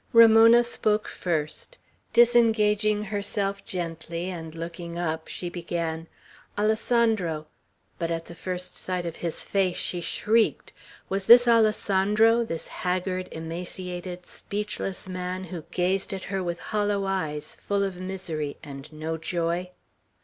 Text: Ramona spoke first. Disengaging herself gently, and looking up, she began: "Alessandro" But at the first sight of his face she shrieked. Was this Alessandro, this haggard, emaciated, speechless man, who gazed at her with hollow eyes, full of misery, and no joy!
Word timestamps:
Ramona 0.13 0.63
spoke 0.63 1.07
first. 1.07 1.77
Disengaging 2.11 3.03
herself 3.03 3.63
gently, 3.63 4.31
and 4.31 4.55
looking 4.55 4.97
up, 4.97 5.27
she 5.27 5.47
began: 5.47 6.07
"Alessandro" 6.57 7.45
But 7.99 8.09
at 8.09 8.25
the 8.25 8.33
first 8.33 8.75
sight 8.75 9.05
of 9.05 9.17
his 9.17 9.43
face 9.43 9.77
she 9.77 10.01
shrieked. 10.01 10.73
Was 11.07 11.27
this 11.27 11.47
Alessandro, 11.47 12.43
this 12.43 12.67
haggard, 12.67 13.29
emaciated, 13.31 14.25
speechless 14.25 15.07
man, 15.07 15.43
who 15.43 15.65
gazed 15.69 16.15
at 16.15 16.23
her 16.23 16.41
with 16.43 16.57
hollow 16.59 17.05
eyes, 17.05 17.53
full 17.57 17.83
of 17.83 17.99
misery, 17.99 18.57
and 18.63 18.91
no 18.91 19.17
joy! 19.17 19.69